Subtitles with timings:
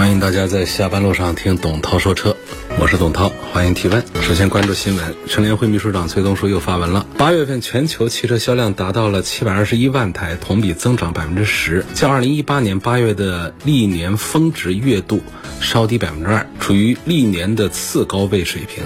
[0.00, 2.34] 欢迎大家在下班路上听董涛说车，
[2.78, 4.02] 我是董涛，欢迎提问。
[4.22, 7.06] 首先关注新闻，乘联会秘书长崔东书又发文了。
[7.18, 15.20] 八月份全球汽车销量达到了七百二十一万台，同比增长百分之十，较二零一八年八月的历年峰值月度
[15.60, 18.82] 稍低百分之二，处于历年的次高位水平。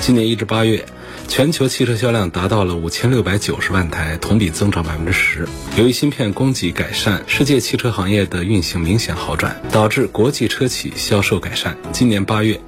[0.00, 0.86] 今年一至八月。
[1.28, 5.48] 全球汽车销量达到了五千六百九十万台，同比增长百分之十。
[5.76, 11.76] 由于芯片供给改善，世界汽车行业的运行明显好转，导致国际车企销售改善。
[11.92, 12.60] 今年八月。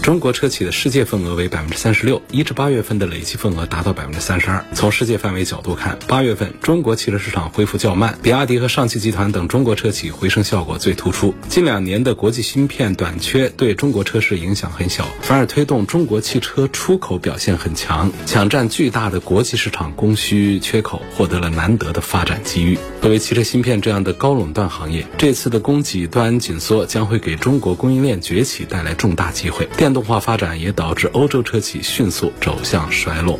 [0.00, 4.64] 中国车企的世界份额为百分之三十六，一至八月份的累计份额达到百分之三十二。
[4.74, 11.34] 从世界范围角度看，八月份中国汽车市场恢复较慢，比亚迪和上汽集团等中国车企回升效果最突出。
[11.48, 22.76] 近两年的国际芯片短缺对中国车市影响很小，反而推动中国汽车出口表现很强，抢占巨大的国际市场供需缺口，获得了难得的发展机遇。
[23.00, 29.68] 作为汽车芯片这样的高垄断行业，这次的供给端紧缩将会给中国供应链崛起带来重大机会。
[29.82, 33.36] 电动化发展也导致欧洲车企迅速走向衰落。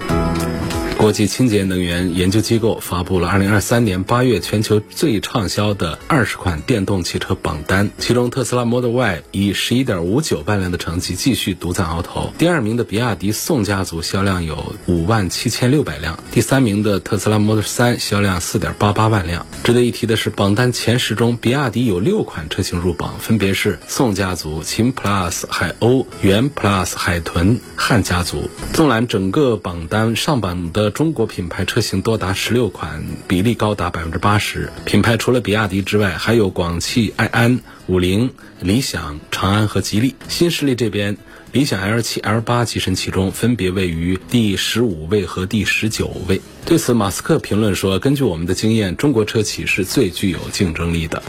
[0.98, 12.32] 国际清洁能源研究机构发布了2023年8月全球最畅销的20款电动汽车榜单，其中特斯拉 Model Y 以11.59万辆的成绩继续独占鳌头。
[12.38, 19.44] 第二名的比亚迪宋家族销量有5万7600辆，第三名的特斯拉 Model 3销量4.88万辆。
[19.64, 28.48] 值得一提的是，榜单前十中，比亚迪有六款车型入榜，分别是宋家族、秦 Plus、海鸥、元 Plus、海豚、汉家族。
[28.72, 30.91] 纵览整个榜单，上榜的。
[30.92, 34.70] 中国品牌车型多达十六款，比例高达百分之八十。
[34.84, 38.30] 品牌除了比亚迪之外，还有广汽埃安、五菱、
[38.60, 40.14] 理想、长安和吉利。
[40.28, 41.16] 新势力这边，
[41.50, 46.40] 理想 L 七、L 八跻身其中，分别位于第十五位和第十九位。
[46.64, 51.20] 对此，马斯克评论说：“根据我们的经验，中国车企是最具有竞争力的。”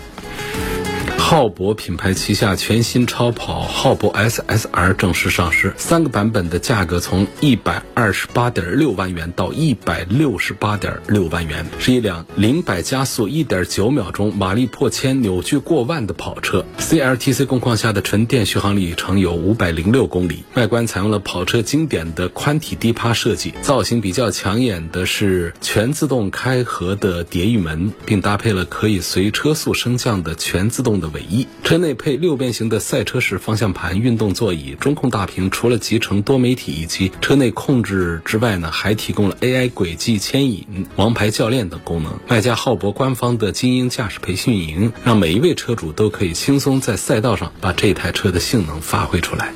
[1.33, 16.63] 浩博品牌旗下全新超跑浩博 SSR 正式上市，三个版本的价格从一百二十八点六万元到一百六十八点六万元，是一辆零百加速一点九秒钟、马力破千、扭矩过万的跑车。
[16.77, 20.43] CLTC 工况下的纯电续航里程有五百零六公里。
[20.53, 31.09] 外观采用了跑车经典的宽体低趴设计，造型比较抢眼的是全自动开合的碟翼门，并搭配了可以随车速升降的全自动的。
[31.13, 35.49] 尾一，车内配六边形的赛车式方向盘、运动座椅、中控大屏。
[35.51, 42.19] 除了集成多媒体以及车内控制之外呢，还提供了 AI 轨迹牵引、王牌教练等功能。
[42.27, 49.53] 外加浩博官方的精英驾驶培训营，让每一位车主都可以轻松在赛道上把这台车的性能发挥出来。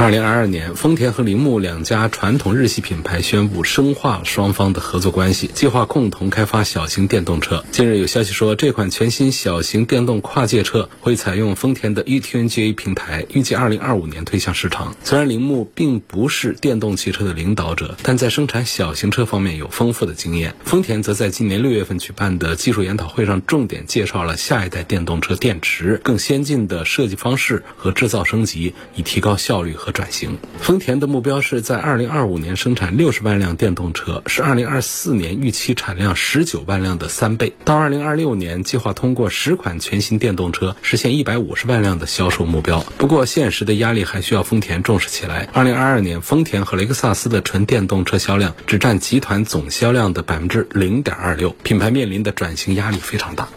[0.00, 7.62] 二零二二年，丰田和铃木两家传统日系品牌宣布深化双方的合作关系，计划共同开发小型电动车。
[7.70, 14.96] 近日有消息说，这款全新小型电动跨界车会采用丰田的 eTNGA 平台，预计二零二五年推向市场。
[15.04, 20.54] 虽然铃木并不是电动汽车的领导者，但在生产小型车方面有丰富的经验。
[20.64, 29.89] 丰田则在今年六月份举办的技术研讨会上，重点介绍了下一代电动车电池更先进的设计方式和制造升级，以提高效率和。
[29.92, 37.52] 转型，丰田的目标是在二零二五年生产六十万辆电动车，是二零二四年预期产量十九万辆的三倍。
[37.64, 42.84] 到二零二六年，计划通过十款全新电动车实现一百五十万辆的销售目标。
[42.98, 45.48] 不过，现实的压力还需要丰田重视起来。
[45.52, 53.48] 二零二二年，丰田和雷克萨斯的纯电动车销量只占集团总销量的百分之零点二六，品牌面临的转型压力非常大。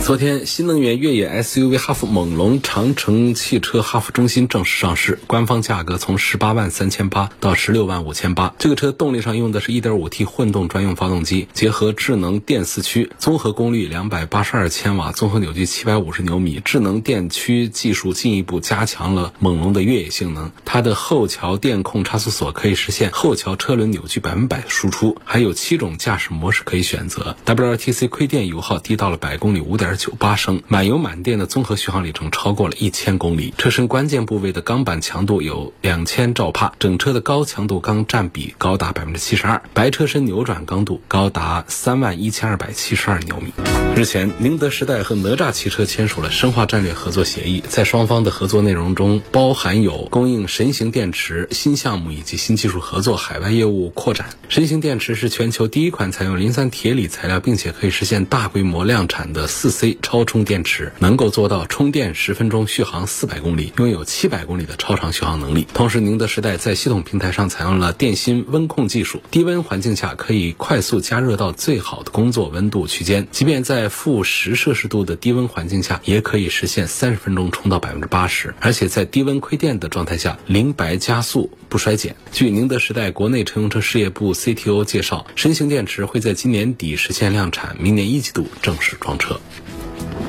[0.00, 8.54] 昨天，新能源越野 SUV 哈弗猛龙长城汽车哈弗中心正式上市，官方价格从十八万三千八到十六万五千八。
[8.58, 16.62] 这个车动力上用的是一点五 T 混动专用发动机，结合智能电四驱，综合功率两百八十二千瓦，综合扭矩七百五十牛米。
[16.64, 20.50] 智能电驱技术进一步加强了猛龙的越野性能。
[20.64, 27.36] 它的后桥电控差速锁可以实现后桥车轮扭矩百分百输出，还有七种驾驶模式可以选择。
[27.44, 29.87] WLTC 亏电油耗低到了百公里五点。
[29.96, 33.54] 九八升，满油满电的综合续航里程超过了一千公里。
[33.56, 43.52] 车身关键部位的钢板强度有两千兆帕，整车的高强度钢占比高达百分之七十二，白车身扭转刚度高达三万一千二百七十二牛米。
[43.96, 54.28] 日前，宁德时代和哪吒汽车签署了深化战略合作协议，在双方的合作内容中包含有供应神行电池新项目以及新技术合作、海外业务扩展。
[54.48, 65.68] 神行电池是全球第一款采用磷酸铁锂材料，并且可以实现大规模量产的四 C 超充电池，能够做到充电十分钟续航四百公里，拥有七百公里的超长续航能力。
[65.72, 82.16] 同时，宁德时代在系统平台上采用了电芯温控技术，低温环境下可以快速加热到最好的工作温度区间，即便在负十摄氏度的低温环境下，也可以实现三十分钟充到百分之八十，而且在低温亏电的状态下，零白加速不衰减。
[82.32, 89.40] 据宁德时代国内乘用车事业部 CTO 介绍，神行电池会在今年底实现量产，明年一季度正式装车。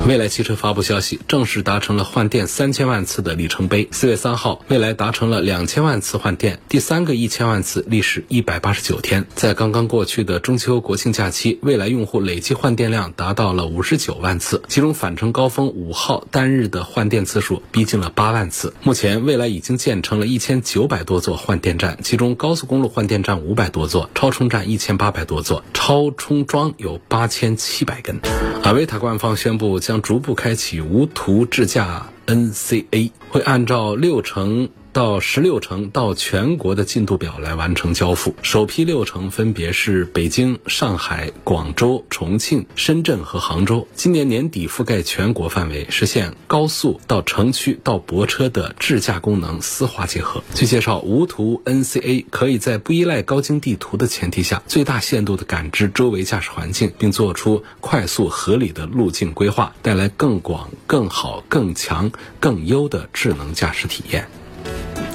[0.06, 3.88] 蔚来汽车发布消息，正式达成了换电三千万次的里程碑。
[3.92, 9.26] 四月三号，蔚来达成了两千万次换电，第三个一千万次历时一百八十九天。
[9.34, 18.74] 在刚刚过去的中秋国庆假期，蔚来用户累计换电量达到了五十九万次，其中返程高峰五号单日的换电次数逼近了八万次。
[18.82, 28.18] 目前，蔚来已经建成了一千九百多座换电站，其中高速公路换电站五百多座，超充站一千八百多座，超充桩有八千七百根。
[28.62, 29.79] 阿维塔官方宣布。
[29.80, 34.68] 将逐步开启无图智驾 NCA，会按照六成。
[34.92, 43.86] 到十六城到全国的进度表来完成交付，首批六城分别是北京、上海、广州、重庆、深圳和杭州。
[43.94, 50.42] 今年年底覆盖全国范围，实现高速到城区到泊车的智驾功能丝滑结合。
[50.54, 62.10] 据介绍，无图 NCA 可以在不依赖高精地图的前提下，最大限度地感知周围驾驶环境，并做出快速合理的路径规划，带来更广、更好、更强、
[62.40, 64.28] 更优的智能驾驶体验。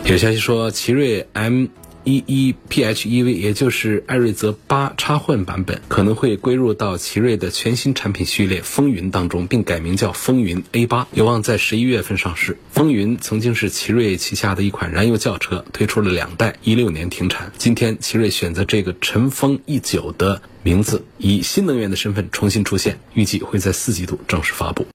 [0.07, 1.65] 有消息说，奇瑞 M
[2.03, 12.55] 一一 PHEV，也就是艾瑞泽八插混版本，可能会归入到奇瑞的全新产品序列风云当中，并改名叫风云 A 八，有望在十一月份上市。
[12.71, 17.51] 风云曾经是奇瑞旗下的一款燃油轿车，推出了两代，一六年停产。
[17.57, 24.85] 今天，奇瑞选择这个尘封已久的名字，以新能源的身份重新出现，预计会在四季度正式发布。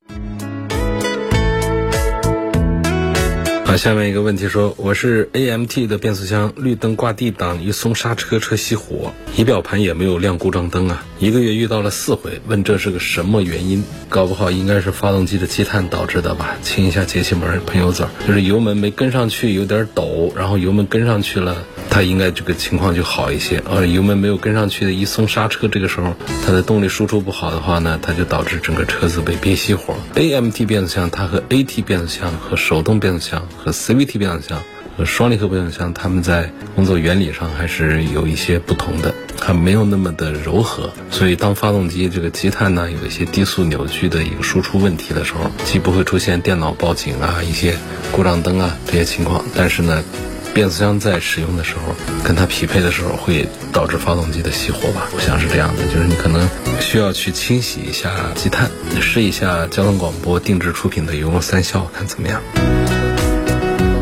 [3.71, 13.85] 啊，下面一个问题说，我是 AMT 的变速箱，绿灯挂 D 档，一松刹车车熄火，仪表盘也没有亮故障灯啊，一个月遇到了四回，问这是个什么原因？
[14.09, 16.57] 搞不好应该是发动机的积碳导致的吧？
[16.65, 23.63] 清一下节气门，喷油嘴，就是油门没跟上去，有点抖，然后油门跟上去了，它应该这个情况就好一些。
[23.69, 26.15] 而，油门没有跟上去的，一松刹车，这个时候
[26.47, 29.95] 它的动力输出不好的话呢，它就导致整个车子被憋熄火。
[30.15, 33.47] AMT 变速箱它和 AT 变速箱和手动变速箱。
[33.57, 34.63] 和 CVT 变速箱
[34.97, 40.93] 和双离合变速箱，它们在工作原理上还是有一些不同的，它没有那么的柔和。
[41.11, 47.77] 所以，当发动机这个积碳呢有一些低速扭矩的一个输出问题的时候，既不会出现电脑报警啊、一些
[48.13, 50.03] 故障灯啊这些情况，但是呢，
[50.53, 51.95] 变速箱在使用的时候
[52.25, 55.09] 跟它匹配的时候，会导致发动机的熄火吧？
[55.15, 56.49] 我想是这样的，就是你可能
[56.81, 58.71] 需要去清洗一下积碳，
[59.01, 62.41] 试一下交通广播定制出品的油墨三消，看怎么样。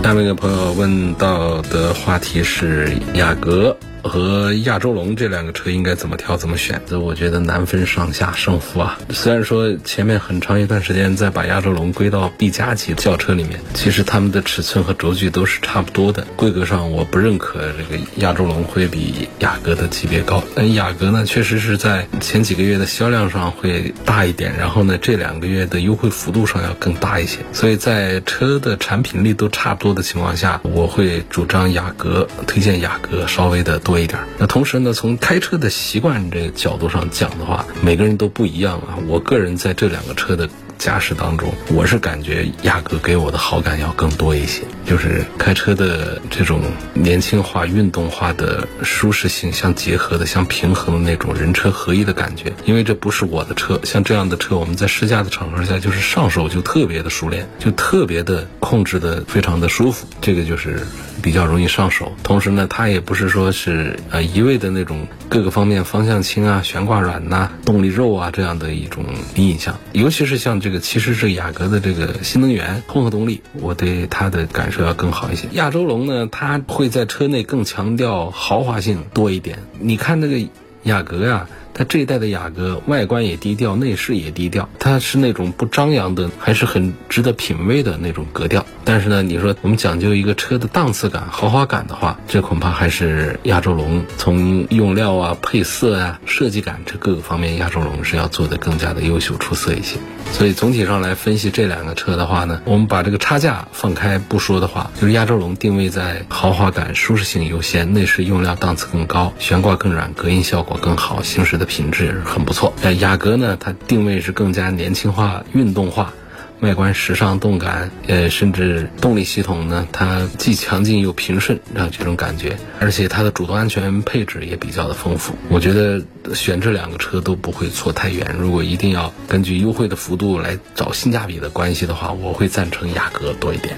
[0.02, 3.76] 下面一个朋友问到的话题是雅阁。
[4.02, 6.80] 和亚洲龙这两个车应该怎么挑怎么选？
[6.86, 8.98] 择我觉得难分上下胜负啊。
[9.10, 16.26] 虽然说前面很长一段时间在把亚洲龙归到 B 加级轿车里面，其实它们的尺寸和轴距都是差不多的。
[16.36, 20.42] 规格上我不认可这个亚洲龙会比雅阁的级别高。
[20.54, 27.38] 但雅阁呢，确实是在前几个月的销量上会大一点，然后呢这两个月的优惠幅度上要更大一些。
[27.52, 33.98] 所以在车的产品力都差不多的情况下，我会主张雅阁，推荐雅阁稍微的多。
[33.98, 38.98] 一点，那同时呢，从开车的习惯这个角度上讲的话，每个人都不一样啊。
[39.08, 40.48] 我个人在这两个车的。
[40.78, 46.62] 驾驶当中，我是感觉雅阁给我的好感要更多一些，就是开车的这种
[46.94, 52.52] 年轻化、运动化的舒适性相结合的、相平衡的那种人车合一的感觉。
[52.64, 60.80] 因为这不是我的车，像这样的车，我们在试驾的场合下，就是上手就特别的熟练，就特别的控制的非常的舒服，这个就是
[61.22, 62.12] 比较容易上手。
[62.22, 69.04] 同时呢，它也不是说是呃一味的那种各个方面方向轻啊、悬挂软呐、动力肉啊这样的一种
[69.34, 70.58] 印象，尤其是像。
[70.60, 75.48] 这个其实是雅阁的这个新能源混合动力，我对它的感受要更好一些。
[75.52, 79.58] 亚洲龙呢，它会在车内更强调豪华性多一点。
[79.78, 80.48] 你看那个
[80.82, 81.48] 雅阁呀。
[81.74, 88.66] 它这一代的雅阁外观也低调，内饰也低调，它是那种不张扬的，还是很值得品味的那种格调。
[88.82, 99.98] 但是呢，你说我们讲究一个车的档次感、豪华感的话，这恐怕还是亚洲龙从用料啊、配色啊、设计感这各个方面，亚洲龙是要做的更加的优秀出色一些。
[100.32, 112.72] 所以总体上来分析这两个车的话呢，我们把这个差价放开不说的话，就是亚洲龙定位在豪华感、舒适性优先，内饰用料档次更高，悬挂更软，隔音效果更好，行驶的品质也是很不错。
[112.82, 116.12] 那，雅阁呢，它定位是更加年轻化、运动化。
[116.60, 125.34] 外观时尚动感，呃，甚至动力系统呢，它既强劲又平顺，让这种感觉，而且它的主动安全配置也比较的丰富。
[125.50, 126.02] 我觉得
[126.34, 128.34] 选这两个车都不会错太远。
[128.36, 133.76] 如果一定要根据优惠的幅度来找性价比的关系的话，我会赞成雅阁多一点。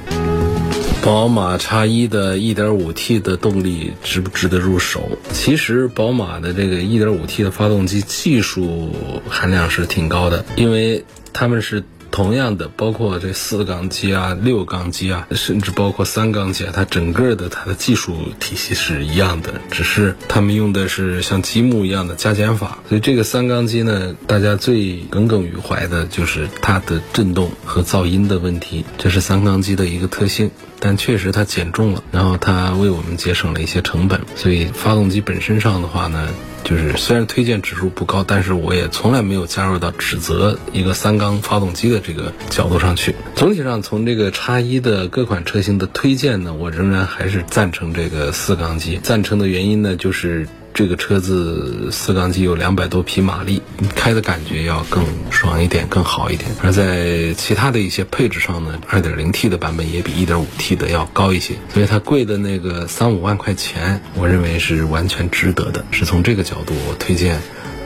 [1.02, 5.18] 宝马叉一的 1.5T 的动力值不值得入手？
[5.32, 8.94] 其实宝马的这个 1.5T 的发动机技术
[9.28, 11.84] 含量是挺高的，因为他们是。
[12.10, 22.78] 同样的，包括这四缸机啊、六缸机啊，甚至包括三缸机啊，它整个的它的技术体系是一样的，只是他们用的是像积木一样的加减法。
[22.88, 30.50] 所以这个三缸机呢，大家最耿耿于怀的就是它的震动和噪音的问题，这是三缸机的一个特性。
[30.82, 34.22] 但确实它减重了，然后它为我们节省了一些成本。
[34.34, 36.28] 所以发动机本身上的话呢。
[36.70, 43.16] 就是虽然推荐指数不高，但是我也从来没有加入到指责一个三缸发动机的这个角度上去。
[43.34, 49.00] 总体上，从这个叉一的各款车型的推荐呢，我仍然还是赞成这个四缸机。
[49.02, 50.46] 赞成的原因呢，就是。
[50.72, 53.60] 这个车子四缸机有两百多匹马力，
[53.94, 56.50] 开的感觉要更爽一点，更好一点。
[56.62, 65.84] 而在其他的一些配置上呢，二点零 T 的版本也比一点五 T 的要高一些，所以它贵的那个三五万块钱，我认为是完全值得的。
[65.90, 67.40] 是从这个角度，我推荐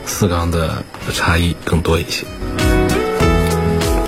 [0.05, 2.25] 四缸的差异更多一些。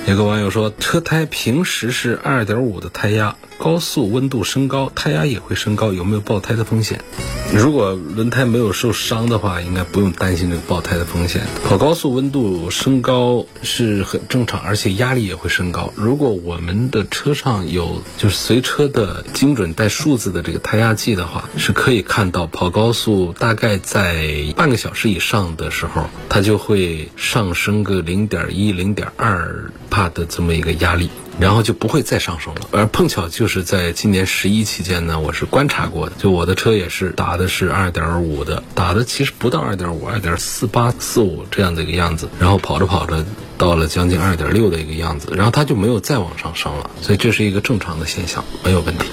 [0.07, 3.35] 有个网友说，车胎平时是二点五的胎压。
[3.59, 7.01] 高速温度升高，胎压也会升高，有没有爆胎的风险？
[7.55, 11.43] 如果轮胎没有受伤的话，应该不用担心这个爆胎的风险。
[11.65, 15.93] 跑高速温度升高是很正常，而且压力也会升高。
[15.97, 31.09] 如果我们的车上有就是随车的精准带数字的这个胎压计的话，是可以看到跑高速大概在半个小时以上的时候，它就会上升个零点一、零点二帕的这么一个压力。
[31.39, 43.25] 然后就不会再上升了，而碰巧就是在今年十一期间呢，我是观察过的，就我的车也是打的是二点五的，打的其实不到二点五，二点四八四五这样的一个样子，然后跑着跑着
[43.59, 49.05] 到了将近二点六的一个样子，然后它就没有再往上升了，所以这是一个正常的现象，没有问题。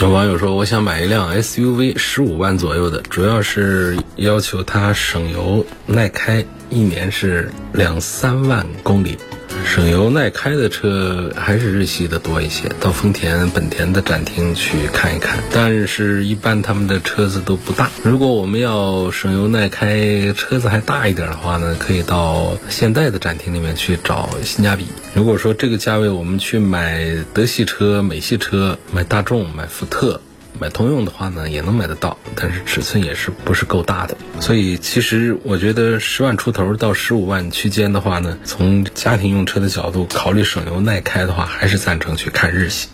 [0.00, 9.18] 有网友说，我想买一辆 SUV，十五万左右的，主要是要求它省油耐开，一年是两三万公里。
[9.64, 15.38] 省油耐开的车还是日系的多一些，到丰田、本田的展厅去看一看。
[15.52, 17.90] 但是，一般他们的车子都不大。
[18.02, 24.86] 如果我们要省油耐开，车子还大一点的话呢，可以到现代的展厅里面去找性价比。
[25.14, 30.20] 如果说这个价位我们去买德系车、美系车，买大众、买福特。
[30.60, 34.16] 买通用的话呢，也能买得到，但是尺寸也是不是够大的。
[34.40, 42.88] 所以其实我觉得十万出头到十五万区间的话呢，从家庭用车的角度考虑省油耐开的话，还是赞成去看日系。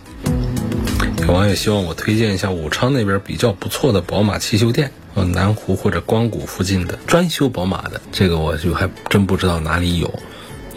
[1.27, 10.13] 有网友希望我推荐一下武昌那边比较不错的宝马汽修店，呃，南湖或者光谷附近的专修宝马的，这个我就还真不知道哪里有。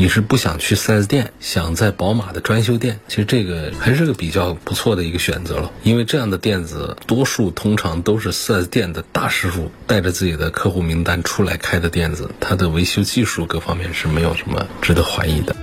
[0.01, 5.73] 你是不想去 4S 店，想在宝马的专修店，其实这个还是个比较不错的一个选择了。
[5.83, 15.57] 因为这样的店子，多数通常都是 4S 店的大师傅带着自己的客户名单出来开的店子，它的维修技术各方面是没有什么值得怀疑的。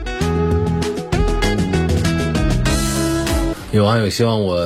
[3.75, 4.65] 有网友希望我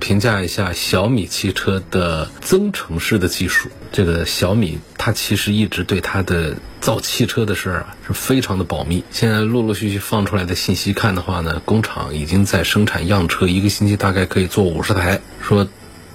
[0.00, 3.70] 评价一下小米汽车的增程式的技术。
[3.90, 6.56] 这个小米，它其实一直对它的。
[6.80, 9.04] 造汽车的事儿啊，是非常的保密。
[9.10, 15.20] 现在陆陆续续放出来的信息看的话呢，工厂已经在生产样车，一个星期大概可以做五十台。
[15.42, 15.68] 说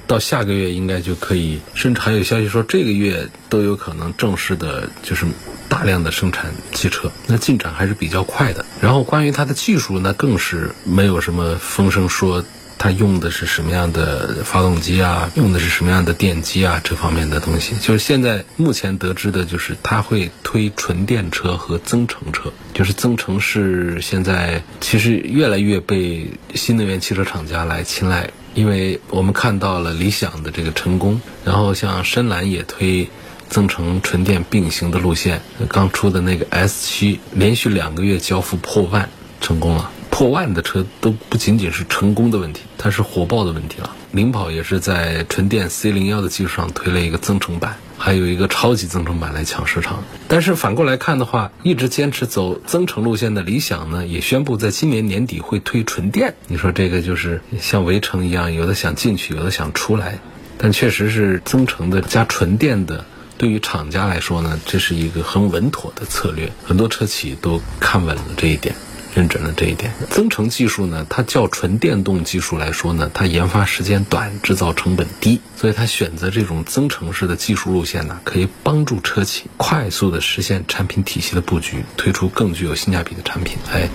[0.07, 5.25] 到下个月应该就可以，甚至还有消息说这个月都有可能正式的，就是
[5.67, 7.11] 大量的生产汽车。
[7.27, 8.65] 那进展还是比较快的。
[8.81, 12.43] 然后关于它的技术那，更是没有什么风声说。
[12.77, 15.31] 它用的是什么样的发动机啊？
[15.35, 16.81] 用的是什么样的电机啊？
[16.83, 22.51] 这方面的东西，就是现在目前得知的，就是它会推纯电车和增程车。
[22.73, 33.09] 就是增程是现在其实越来越被新能源汽车厂家来青睐，因为我们看到了理想的这个成功，然后像深蓝也推
[33.49, 39.89] 增程纯电并行的路线，刚出的那个 S 七，连续两个月交付破万，成功了。
[40.15, 43.93] 破万的车都不仅仅是成功的问题，它是火爆的问题了。
[44.13, 50.05] 领跑也是在纯电 C 零幺的基础上推了一个增程版，还有一个超级增程版来抢市场。
[50.29, 56.33] 但是反过来看的话，一直坚持走增程路线的理想呢，也宣布在今年年底会推纯电。
[56.47, 60.19] 你说这个就是像围城一样，有的想进去，有的想出来。
[60.57, 63.03] 但确实是增程的加纯电的，
[63.37, 66.49] 对于厂家来说呢，这是一个很稳妥的策略。
[66.63, 68.73] 很多车企都看稳了这一点。
[69.15, 83.89] 认准了这一点，增程技术呢，它较纯电动技术来说呢，它研发时间短，制造成本低，所以它选择这种增程式的技术路线呢，可以帮助车企快速的实现产品体系的布局，推出更具有性价比的产品，来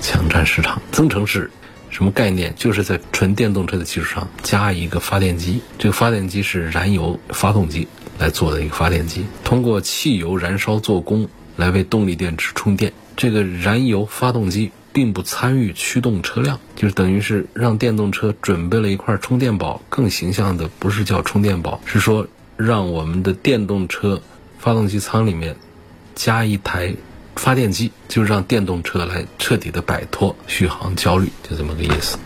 [0.00, 0.80] 抢占市场。
[0.92, 1.50] 增程式
[1.90, 2.54] 什么概念？
[2.56, 12.92] 就是在纯电动车的基础上加一个发电机，这个发电机是燃油发动机来做的一个发电机，通过汽油燃烧做功来为动力电池充电。
[13.16, 19.82] 这个燃油发动机并不参与驱动车辆，就是等于是让电动车准备了一块充电宝。
[19.88, 24.20] 更形象的不是叫充电宝，是说让我们的电动车
[24.58, 25.56] 发动机舱里面
[26.14, 26.94] 加一台
[27.36, 32.18] 发电机，就让电动车来彻底的摆脱续航焦虑，就这么个意思。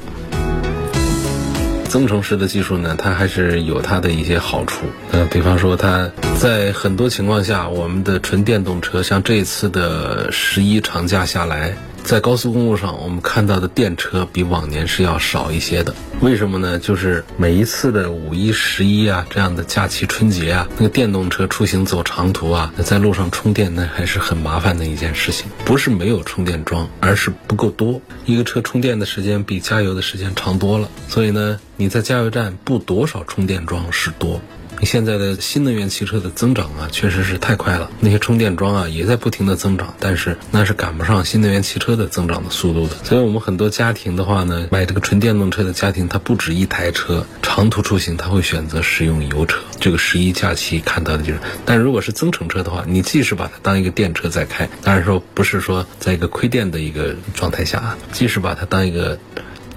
[1.87, 4.87] 增程式的技术呢，它还是有它的一些好处。
[5.13, 11.77] 呃，比方说，它在很多情况下，我们的纯电动车，像这一次的十一长假下来。
[12.07, 15.93] 在高速公路上，我们看到的电车比往年是要少一些的。
[16.21, 16.79] 为什么呢？
[16.79, 25.51] 就是每一次的五一、十一啊这样的假期、春节啊，那个电动车出行走长途啊，在路上充电那还是很麻烦的一件事情。
[25.65, 28.01] 不是没有充电桩，而是不够多。
[28.25, 34.41] 一个车充电的时间比加油的时间长多了，所以呢，你在加油站布多少充电桩是多。
[34.83, 37.91] 现在的新能源汽车的增长啊，确实是太快了。
[38.01, 42.97] 那些充电桩啊，也在不停的增长，但是那是赶不上新能源汽车的增长的速度的。
[43.03, 49.59] 所以，我们很多家庭的话呢，买这个纯电动车的家庭，它不止一台车，长途出行他会选择使用油车。
[49.81, 59.19] 这个十一假期看到的就是，但如果是增程车的话，你既是把它当一个电车在开，当然说不是说在一个亏电的一个状态下啊，即使把它当一个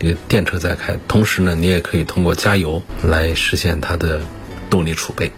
[0.01, 4.21] 一个电车在开，同时呢，你也可以通过加油来实现它的。
[4.69, 5.31] 动力储备。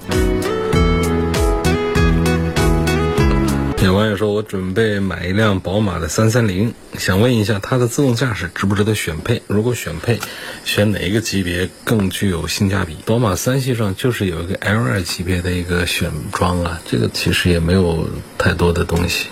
[3.84, 9.41] 有网友说：“我准备买一辆宝马的三三零，想问一下它的自动驾驶值不值得选配？
[9.48, 10.20] 如果选配，
[10.63, 19.26] 选哪一个级别更具有性价比？”宝马三系上就是有一个 L 二级别的一个选装啊，这个其实也没有太多的东西。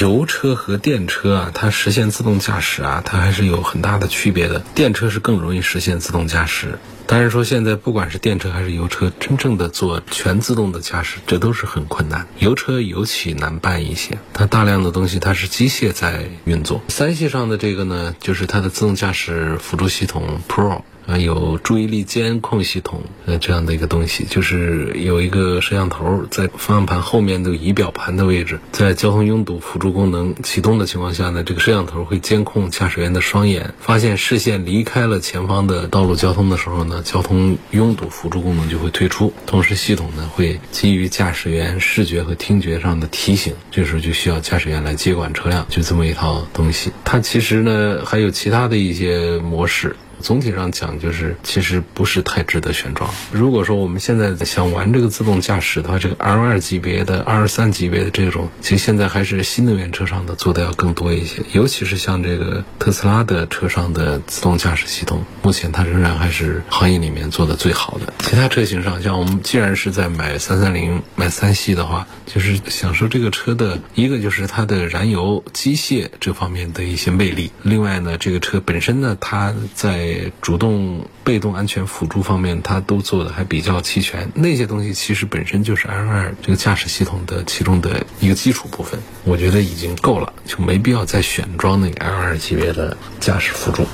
[0.00, 4.58] 油车和电车啊，它实现自动驾驶啊，它还是有很大的区别的。
[4.74, 6.80] 电车是更容易实现自动驾驶。
[7.06, 12.26] 但是说现在不管是电车还是油车，真正的做全自动的驾驶，这都是很困难。
[12.38, 16.80] 油车尤其难办一些，它大量的东西它是机械在运作。
[16.88, 20.82] 三系上的这个呢，就是它的自动驾驶辅助系统 Pro。
[21.06, 46.92] 啊，有注意力监控系统，呃，这样的一个东西，就是有一个摄像头在方向盘后面的仪表盘的位置，在交通拥堵辅助功能启动的情况下呢，这个摄像头会监控驾驶员的双眼，发现视线离开了前方的道路交通的时候呢，交通拥堵辅助功能就会退出，同时系统呢会基于驾驶员视觉和听觉上的提醒，这时候就需要驾驶员来接管车辆，就这么一套东西。
[47.04, 49.96] 它其实呢还有其他的一些模式。
[50.24, 53.10] 总体上讲，就是其实不是太值得选装。
[53.30, 61.42] 如果说我们现在想玩这个自动驾驶的话，这个 L 二级别的、二三级别的这种，其实现在还是新能源车上的做的要更多一些。
[61.52, 68.10] 尤其是像这个特斯拉的车上的自动驾驶系统，目前它仍然还是行业里面做的最好的。
[68.20, 77.50] 其他车型上，像我们既然是在买三三零、买三系的话，就是享受这个车的一个就是它的燃油机械这方面的一些魅力。
[77.62, 84.30] 另外呢，这个车本身呢，它在主动、被动安全辅助方面，它都做的还比较齐全。
[84.34, 93.86] 那些东西其实本身就是 L2 这个驾驶系统的其中的一个基础部分，我觉得已经够了，就没必要再选装那个 L2 级别的驾驶辅助。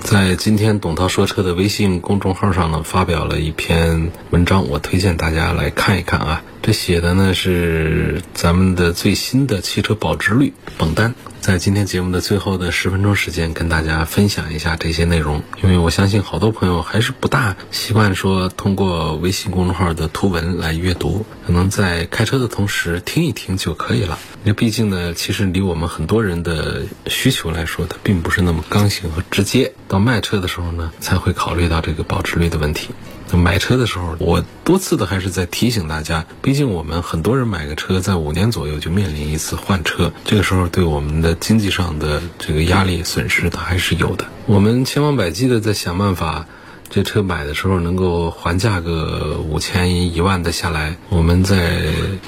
[0.00, 6.42] 在今天董涛说车的微信公众号上呢，发表了一篇文章，我推荐大家来看一看啊。
[6.60, 11.14] 这写的呢是咱们的最新的汽车保值率榜单。
[11.42, 24.20] 在今天节目的最后的十分钟时间，跟大家分享一下这些内容，因为我相信好多朋友还是不大习惯说通过微信公众号的图文来阅读，可能在开车的同时听一听就可以了。
[24.44, 29.72] 因为毕竟呢，其实离我们很多人的需求来说，它并不是那么刚性和直接。
[29.88, 32.90] 到卖车的时候呢，才会考虑到这个保值率的问题。
[33.36, 44.26] 买车的时候，我多次的还是在提醒大家，毕竟我们很多人买个车，在五年左右就面临一次换车，这个时候对我们的经济上的这个压力损失，它还是有的。
[44.46, 46.46] 我们千方百计的在想办法。
[46.94, 51.80] 这车买的时候能够还价个五千一万的下来，我们在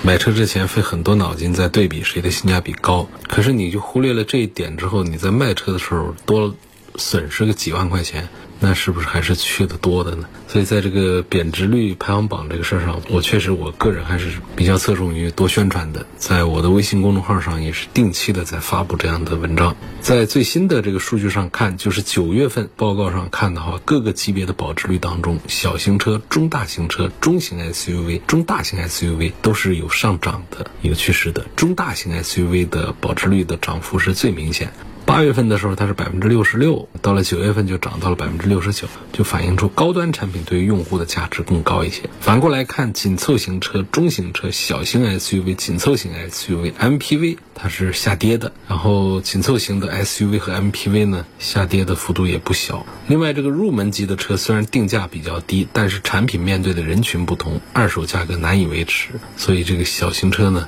[0.02, 3.06] 买车之前费很多脑筋在对比谁的性价比高。
[3.28, 6.54] 可是你就忽略了这一点之后，你在卖车的时候多
[6.96, 8.28] 损失个几万块钱。
[8.60, 10.26] 那是不是还是去的多的呢？
[10.48, 16.06] 所以在这个贬值率排行榜这个事儿上，我确实我个人还是比较侧重于多宣传的。
[16.16, 19.76] 在我的微信公众号上也是定期的在发布这样的文章。
[20.00, 31.44] 在最新的这个数据上看，就是九月份报告上看的话，各个级别的保值率当中，小型车、中大型车、中型 SUV、中大型 SUV 都是有上涨的一个趋势的。
[31.54, 34.72] 中大型 SUV 的保值率的涨幅是最明显。
[35.06, 42.02] 八月份的时候，它是百分之六十六，到了九月份就涨到了百分之六十九，就反映出高端产品对于用户的价值更高一些。
[42.20, 48.52] 反过来看，紧凑型车、中型车、小型 SUV、紧凑型 SUV、MPV，它是下跌的。
[48.66, 52.84] 然后紧凑型的 SUV 和 MPV 呢，下跌的幅度也不小。
[53.06, 60.66] 另外，这个入门级的车虽然定价比较低，但是产品面对的人群不同，二手价格难以维持，所以这个小型车呢。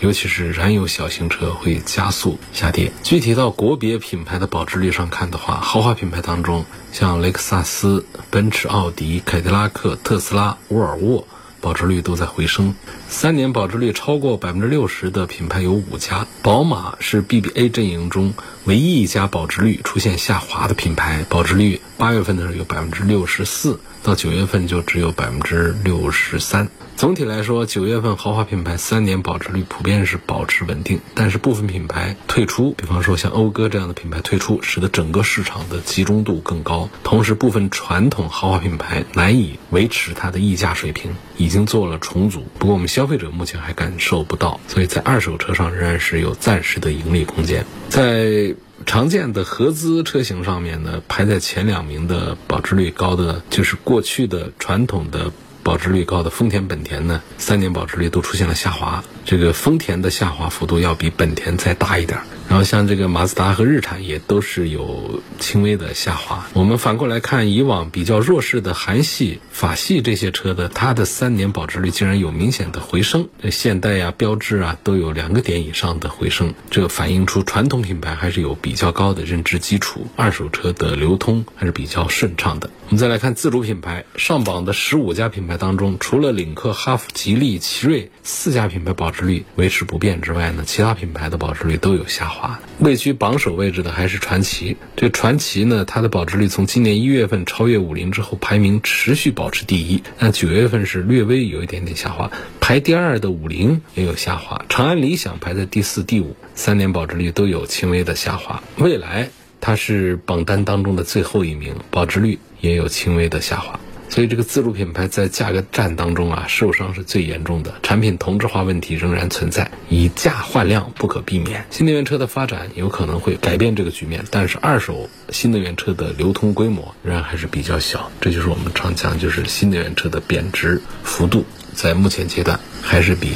[0.00, 2.90] 尤其是燃油小型车会加速下跌。
[3.02, 11.26] 具体到国别品牌的保值率上看的话，豪华品牌当中，像雷克萨斯、奔驰、奥迪、凯迪拉克、特斯拉、沃尔沃，
[11.60, 12.74] 保值率都在回升。
[13.10, 18.32] 三年保值率超过百分之六十的品牌有五家，宝马是 BBA 阵营中
[18.64, 26.68] 唯一一家保值率出现下滑的品牌，保值率八月份的时候有百分之六十四，到九月份就只有百分之六十三。
[26.96, 36.90] 总体来说，九月份豪华品牌三年保值率普遍是保持稳定，但是部分品牌退出，比方说像讴歌这样的品牌退出，使得整个市场的集中度更高。
[37.02, 42.44] 同时，部分传统豪华品牌难以维持它的溢价水平，已经做了重组。
[42.58, 47.64] 不过，我们消费者目前还感受不到，所以在二手车上仍然是有暂时的盈利空间。
[47.88, 55.32] 在常见的合资车型上面呢，排在前两名的保值率高的，就是过去的传统的。
[55.62, 59.04] 保值率高的丰田、本田呢，三年保值率都出现了下滑。
[59.26, 62.18] 这个丰田的下滑幅度要比本田再大一点。
[62.50, 66.48] 然后像这个马自达和日产也都是有轻微的下滑。
[66.52, 73.28] 我们反过来看，以往比较弱势的韩系、法系这些车的，它的三年保值率竟然有明显的回升。
[73.52, 82.68] 现代呀、标致啊都有两个点以上的回升，这反映出传统品牌还是有比较高的认知基础，二手车的流通还是比较顺畅的。
[82.90, 92.58] 我们再来看自主品牌上榜的十五家品牌当中，除了领克、哈弗、吉利、奇瑞四家品牌保值率维持不变之外呢，其他品牌的保值率都有下滑。
[92.80, 94.76] 位居榜首位置的还是传祺。
[94.96, 100.02] 这传祺呢，它的保值率从今年一月份超越五菱之后，排名持续保持第一。
[100.18, 104.64] 但九月份是略微有一点点下滑，排第二的五菱也有下滑。
[104.68, 108.60] 长安理想排在第四、第五，三年保值率都有轻微的下滑。
[108.78, 113.78] 未来它是榜单当中的最后一名，保值率也有轻微的下滑。
[114.08, 117.72] 所以这个自主品牌在价格战当中啊，受伤是最严重的。
[117.80, 121.64] 产品同质化问题仍然存在，以价换量不可避免。
[121.70, 128.10] 新能源车的发展有可能会改变这个局面，但是二手新能源车的流通规模仍然还是比较小。
[128.20, 133.30] 这就是我们常讲，就是新能源车的贬值幅度在目前阶段还是比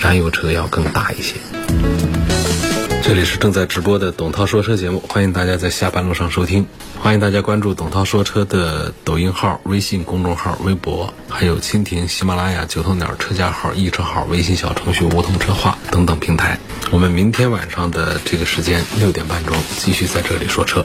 [0.00, 1.36] 燃油车要更大一些。
[3.08, 6.66] 这里是正在直播的董涛说车节目，欢迎大家在下班路上收听。
[7.00, 16.58] 欢迎大家关注董涛说车的抖音号、微信公众号、微博，还有蜻蜓、喜马拉雅、九头鸟车架号、易车号、微信小程序梧桐车话等等平台。
[16.90, 20.84] 我们明天晚上的这个时间六点半钟继续在这里说车。